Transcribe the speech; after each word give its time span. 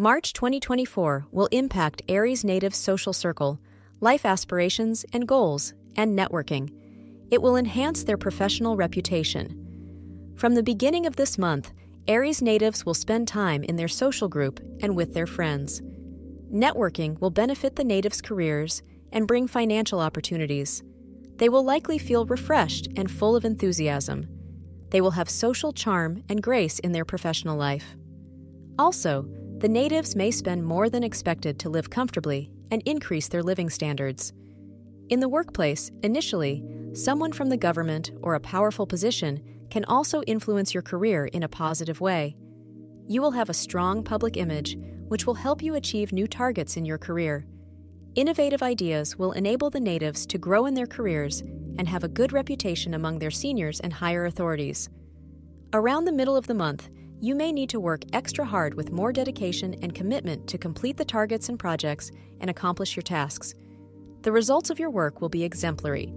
March 0.00 0.32
2024 0.32 1.26
will 1.30 1.44
impact 1.52 2.00
Aries 2.08 2.42
natives' 2.42 2.78
social 2.78 3.12
circle, 3.12 3.60
life 4.00 4.24
aspirations 4.24 5.04
and 5.12 5.28
goals, 5.28 5.74
and 5.94 6.18
networking. 6.18 6.72
It 7.30 7.42
will 7.42 7.54
enhance 7.58 8.02
their 8.02 8.16
professional 8.16 8.76
reputation. 8.76 10.32
From 10.36 10.54
the 10.54 10.62
beginning 10.62 11.04
of 11.04 11.16
this 11.16 11.36
month, 11.36 11.74
Aries 12.08 12.40
natives 12.40 12.86
will 12.86 12.94
spend 12.94 13.28
time 13.28 13.62
in 13.62 13.76
their 13.76 13.88
social 13.88 14.26
group 14.26 14.58
and 14.80 14.96
with 14.96 15.12
their 15.12 15.26
friends. 15.26 15.82
Networking 16.50 17.20
will 17.20 17.28
benefit 17.28 17.76
the 17.76 17.84
natives' 17.84 18.22
careers 18.22 18.82
and 19.12 19.28
bring 19.28 19.46
financial 19.46 20.00
opportunities. 20.00 20.82
They 21.36 21.50
will 21.50 21.62
likely 21.62 21.98
feel 21.98 22.24
refreshed 22.24 22.88
and 22.96 23.10
full 23.10 23.36
of 23.36 23.44
enthusiasm. 23.44 24.26
They 24.92 25.02
will 25.02 25.10
have 25.10 25.28
social 25.28 25.74
charm 25.74 26.22
and 26.30 26.42
grace 26.42 26.78
in 26.78 26.92
their 26.92 27.04
professional 27.04 27.58
life. 27.58 27.96
Also, 28.78 29.28
the 29.60 29.68
natives 29.68 30.16
may 30.16 30.30
spend 30.30 30.64
more 30.64 30.88
than 30.88 31.04
expected 31.04 31.58
to 31.58 31.68
live 31.68 31.90
comfortably 31.90 32.50
and 32.70 32.82
increase 32.86 33.28
their 33.28 33.42
living 33.42 33.68
standards. 33.68 34.32
In 35.10 35.20
the 35.20 35.28
workplace, 35.28 35.90
initially, 36.02 36.64
someone 36.94 37.30
from 37.30 37.50
the 37.50 37.58
government 37.58 38.10
or 38.22 38.34
a 38.34 38.40
powerful 38.40 38.86
position 38.86 39.42
can 39.68 39.84
also 39.84 40.22
influence 40.22 40.72
your 40.72 40.82
career 40.82 41.26
in 41.26 41.42
a 41.42 41.48
positive 41.48 42.00
way. 42.00 42.36
You 43.06 43.20
will 43.20 43.32
have 43.32 43.50
a 43.50 43.54
strong 43.54 44.02
public 44.02 44.38
image, 44.38 44.78
which 45.08 45.26
will 45.26 45.34
help 45.34 45.62
you 45.62 45.74
achieve 45.74 46.10
new 46.10 46.26
targets 46.26 46.78
in 46.78 46.86
your 46.86 46.98
career. 46.98 47.44
Innovative 48.14 48.62
ideas 48.62 49.18
will 49.18 49.32
enable 49.32 49.68
the 49.68 49.78
natives 49.78 50.24
to 50.26 50.38
grow 50.38 50.64
in 50.64 50.74
their 50.74 50.86
careers 50.86 51.42
and 51.78 51.86
have 51.86 52.02
a 52.02 52.08
good 52.08 52.32
reputation 52.32 52.94
among 52.94 53.18
their 53.18 53.30
seniors 53.30 53.78
and 53.80 53.92
higher 53.92 54.24
authorities. 54.24 54.88
Around 55.74 56.06
the 56.06 56.12
middle 56.12 56.36
of 56.36 56.46
the 56.46 56.54
month, 56.54 56.88
you 57.20 57.34
may 57.34 57.52
need 57.52 57.68
to 57.68 57.80
work 57.80 58.02
extra 58.14 58.44
hard 58.44 58.72
with 58.72 58.92
more 58.92 59.12
dedication 59.12 59.74
and 59.82 59.94
commitment 59.94 60.46
to 60.46 60.56
complete 60.56 60.96
the 60.96 61.04
targets 61.04 61.50
and 61.50 61.58
projects 61.58 62.10
and 62.40 62.48
accomplish 62.48 62.96
your 62.96 63.02
tasks. 63.02 63.54
The 64.22 64.32
results 64.32 64.70
of 64.70 64.78
your 64.78 64.88
work 64.88 65.20
will 65.20 65.28
be 65.28 65.44
exemplary. 65.44 66.14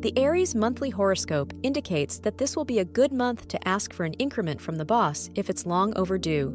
The 0.00 0.12
Aries 0.18 0.54
monthly 0.54 0.90
horoscope 0.90 1.54
indicates 1.62 2.18
that 2.20 2.36
this 2.36 2.56
will 2.56 2.66
be 2.66 2.78
a 2.78 2.84
good 2.84 3.10
month 3.10 3.48
to 3.48 3.68
ask 3.68 3.92
for 3.92 4.04
an 4.04 4.12
increment 4.14 4.60
from 4.60 4.76
the 4.76 4.84
boss 4.84 5.30
if 5.34 5.48
it's 5.48 5.66
long 5.66 5.96
overdue. 5.96 6.50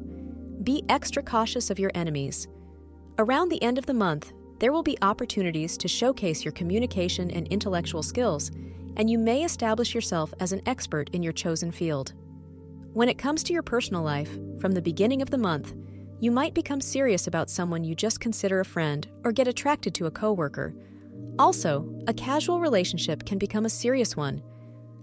Be 0.63 0.83
extra 0.87 1.23
cautious 1.23 1.69
of 1.69 1.79
your 1.79 1.91
enemies. 1.95 2.47
Around 3.17 3.49
the 3.49 3.61
end 3.61 3.77
of 3.77 3.85
the 3.87 3.93
month, 3.93 4.33
there 4.59 4.71
will 4.71 4.83
be 4.83 4.97
opportunities 5.01 5.77
to 5.77 5.87
showcase 5.87 6.45
your 6.45 6.53
communication 6.53 7.31
and 7.31 7.47
intellectual 7.47 8.03
skills, 8.03 8.51
and 8.97 9.09
you 9.09 9.17
may 9.17 9.43
establish 9.43 9.93
yourself 9.95 10.31
as 10.39 10.51
an 10.53 10.61
expert 10.67 11.09
in 11.11 11.23
your 11.23 11.33
chosen 11.33 11.71
field. 11.71 12.13
When 12.93 13.09
it 13.09 13.17
comes 13.17 13.43
to 13.43 13.53
your 13.53 13.63
personal 13.63 14.03
life, 14.03 14.31
from 14.59 14.71
the 14.71 14.81
beginning 14.81 15.21
of 15.21 15.29
the 15.29 15.37
month, 15.37 15.73
you 16.19 16.31
might 16.31 16.53
become 16.53 16.79
serious 16.79 17.27
about 17.27 17.49
someone 17.49 17.83
you 17.83 17.95
just 17.95 18.19
consider 18.19 18.59
a 18.59 18.65
friend 18.65 19.07
or 19.23 19.31
get 19.31 19.47
attracted 19.47 19.93
to 19.95 20.05
a 20.05 20.11
coworker 20.11 20.73
also, 21.39 21.91
a 22.07 22.13
casual 22.13 22.59
relationship 22.59 23.25
can 23.25 23.37
become 23.37 23.65
a 23.65 23.69
serious 23.69 24.15
one. 24.15 24.43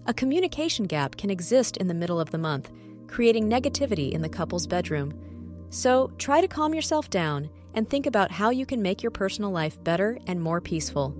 A 0.06 0.14
communication 0.14 0.86
gap 0.86 1.16
can 1.16 1.28
exist 1.28 1.76
in 1.78 1.88
the 1.88 1.94
middle 1.94 2.20
of 2.20 2.30
the 2.30 2.38
month, 2.38 2.70
creating 3.08 3.50
negativity 3.50 4.12
in 4.12 4.22
the 4.22 4.28
couple's 4.28 4.66
bedroom. 4.66 5.12
So, 5.70 6.12
try 6.18 6.40
to 6.40 6.48
calm 6.48 6.72
yourself 6.72 7.10
down 7.10 7.50
and 7.74 7.88
think 7.88 8.06
about 8.06 8.30
how 8.30 8.50
you 8.50 8.64
can 8.64 8.82
make 8.82 9.02
your 9.02 9.10
personal 9.10 9.50
life 9.50 9.82
better 9.82 10.18
and 10.26 10.40
more 10.40 10.60
peaceful. 10.60 11.16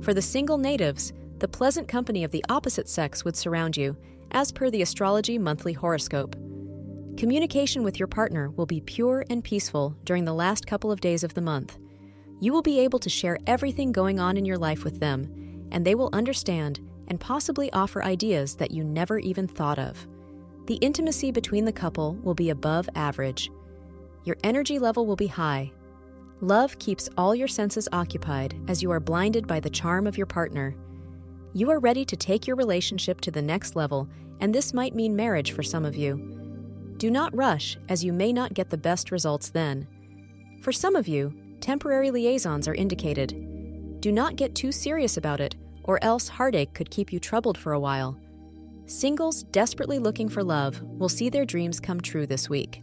For 0.00 0.14
the 0.14 0.22
single 0.22 0.58
natives, 0.58 1.12
the 1.40 1.48
pleasant 1.48 1.88
company 1.88 2.24
of 2.24 2.30
the 2.30 2.44
opposite 2.48 2.88
sex 2.88 3.24
would 3.24 3.36
surround 3.36 3.76
you, 3.76 3.96
as 4.30 4.52
per 4.52 4.70
the 4.70 4.82
astrology 4.82 5.38
monthly 5.38 5.72
horoscope. 5.72 6.36
Communication 7.16 7.82
with 7.82 7.98
your 7.98 8.08
partner 8.08 8.50
will 8.50 8.66
be 8.66 8.80
pure 8.80 9.24
and 9.30 9.42
peaceful 9.42 9.96
during 10.04 10.24
the 10.24 10.34
last 10.34 10.66
couple 10.66 10.92
of 10.92 11.00
days 11.00 11.24
of 11.24 11.34
the 11.34 11.40
month 11.40 11.78
you 12.40 12.52
will 12.52 12.62
be 12.62 12.78
able 12.80 12.98
to 13.00 13.10
share 13.10 13.38
everything 13.46 13.92
going 13.92 14.20
on 14.20 14.36
in 14.36 14.44
your 14.44 14.58
life 14.58 14.84
with 14.84 15.00
them, 15.00 15.68
and 15.72 15.84
they 15.84 15.94
will 15.94 16.10
understand 16.12 16.80
and 17.08 17.18
possibly 17.18 17.72
offer 17.72 18.04
ideas 18.04 18.54
that 18.56 18.70
you 18.70 18.84
never 18.84 19.18
even 19.18 19.48
thought 19.48 19.78
of. 19.78 20.06
The 20.66 20.76
intimacy 20.76 21.32
between 21.32 21.64
the 21.64 21.72
couple 21.72 22.14
will 22.16 22.34
be 22.34 22.50
above 22.50 22.88
average. 22.94 23.50
Your 24.24 24.36
energy 24.44 24.78
level 24.78 25.06
will 25.06 25.16
be 25.16 25.26
high. 25.26 25.72
Love 26.40 26.78
keeps 26.78 27.08
all 27.16 27.34
your 27.34 27.48
senses 27.48 27.88
occupied 27.92 28.54
as 28.68 28.82
you 28.82 28.92
are 28.92 29.00
blinded 29.00 29.46
by 29.46 29.58
the 29.58 29.70
charm 29.70 30.06
of 30.06 30.16
your 30.16 30.26
partner. 30.26 30.76
You 31.58 31.70
are 31.70 31.80
ready 31.80 32.04
to 32.04 32.16
take 32.16 32.46
your 32.46 32.54
relationship 32.54 33.20
to 33.22 33.32
the 33.32 33.42
next 33.42 33.74
level, 33.74 34.08
and 34.38 34.54
this 34.54 34.72
might 34.72 34.94
mean 34.94 35.16
marriage 35.16 35.50
for 35.50 35.64
some 35.64 35.84
of 35.84 35.96
you. 35.96 36.94
Do 36.98 37.10
not 37.10 37.36
rush, 37.36 37.76
as 37.88 38.04
you 38.04 38.12
may 38.12 38.32
not 38.32 38.54
get 38.54 38.70
the 38.70 38.76
best 38.76 39.10
results 39.10 39.50
then. 39.50 39.88
For 40.62 40.70
some 40.70 40.94
of 40.94 41.08
you, 41.08 41.34
temporary 41.60 42.12
liaisons 42.12 42.68
are 42.68 42.76
indicated. 42.76 43.98
Do 43.98 44.12
not 44.12 44.36
get 44.36 44.54
too 44.54 44.70
serious 44.70 45.16
about 45.16 45.40
it, 45.40 45.56
or 45.82 45.98
else 46.00 46.28
heartache 46.28 46.74
could 46.74 46.92
keep 46.92 47.12
you 47.12 47.18
troubled 47.18 47.58
for 47.58 47.72
a 47.72 47.80
while. 47.80 48.16
Singles 48.86 49.42
desperately 49.42 49.98
looking 49.98 50.28
for 50.28 50.44
love 50.44 50.80
will 50.82 51.08
see 51.08 51.28
their 51.28 51.44
dreams 51.44 51.80
come 51.80 52.00
true 52.00 52.28
this 52.28 52.48
week. 52.48 52.82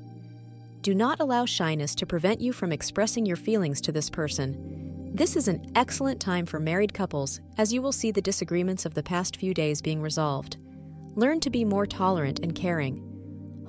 Do 0.82 0.94
not 0.94 1.22
allow 1.22 1.46
shyness 1.46 1.96
to 1.96 2.06
prevent 2.06 2.42
you 2.42 2.52
from 2.52 2.74
expressing 2.74 3.26
your 3.26 3.38
feelings 3.38 3.80
to 3.80 3.94
this 3.94 4.10
person. 4.10 4.85
This 5.16 5.38
is 5.38 5.48
an 5.48 5.72
excellent 5.76 6.20
time 6.20 6.46
for 6.46 6.60
married 6.60 6.94
couples, 6.94 7.40
as 7.58 7.72
you 7.72 7.82
will 7.82 7.94
see 7.94 8.12
the 8.12 8.22
disagreements 8.22 8.86
of 8.86 8.96
the 8.96 9.02
past 9.02 9.38
few 9.38 9.54
days 9.54 9.82
being 9.82 10.02
resolved. 10.02 10.58
Learn 11.16 11.40
to 11.40 11.50
be 11.50 11.64
more 11.64 11.86
tolerant 11.86 12.42
and 12.42 12.54
caring. 12.54 13.02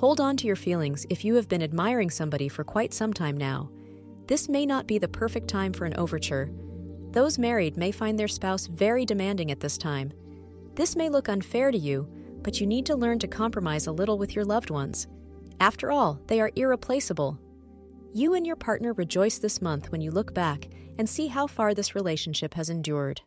Hold 0.01 0.19
on 0.19 0.37
to 0.39 0.49
your 0.49 0.57
feelings 0.57 1.07
if 1.09 1.25
you 1.25 1.37
have 1.37 1.49
been 1.49 1.63
admiring 1.63 2.11
somebody 2.11 2.49
for 2.49 2.65
quite 2.65 2.93
some 2.93 3.13
time 3.13 3.37
now. 3.37 3.71
This 4.27 4.49
may 4.49 4.67
not 4.67 4.89
be 4.89 4.99
the 4.99 5.07
perfect 5.07 5.47
time 5.47 5.73
for 5.73 5.85
an 5.85 5.95
overture. 5.95 6.51
Those 7.13 7.39
married 7.39 7.77
may 7.77 7.93
find 7.93 8.19
their 8.19 8.27
spouse 8.27 8.67
very 8.67 9.05
demanding 9.05 9.53
at 9.53 9.61
this 9.61 9.79
time. 9.79 10.13
This 10.75 10.97
may 10.97 11.09
look 11.09 11.29
unfair 11.29 11.71
to 11.71 11.79
you, 11.79 12.09
but 12.43 12.61
you 12.61 12.67
need 12.67 12.87
to 12.87 12.97
learn 12.97 13.21
to 13.21 13.29
compromise 13.29 13.87
a 13.87 13.93
little 13.93 14.19
with 14.19 14.35
your 14.35 14.45
loved 14.45 14.71
ones. 14.71 15.07
After 15.61 15.93
all, 15.93 16.21
they 16.27 16.41
are 16.41 16.51
irreplaceable. 16.57 17.39
You 18.13 18.35
and 18.35 18.47
your 18.47 18.57
partner 18.57 18.93
rejoice 18.93 19.39
this 19.39 19.61
month 19.61 19.93
when 19.93 20.01
you 20.01 20.11
look 20.11 20.33
back 20.33 20.69
and 20.99 21.09
see 21.09 21.27
how 21.27 21.47
far 21.47 21.75
this 21.75 21.95
relationship 21.95 22.55
has 22.55 22.71
endured. 22.71 23.21